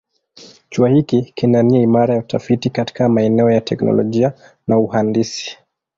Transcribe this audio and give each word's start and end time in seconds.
Chuo 0.69 0.85
hiki 0.87 1.21
kina 1.35 1.63
nia 1.63 1.81
imara 1.81 2.13
ya 2.13 2.19
utafiti 2.19 2.69
katika 2.69 3.09
maeneo 3.09 3.51
ya 3.51 3.61
teknolojia 3.61 4.33
na 4.67 4.77
uhandisi. 4.79 5.57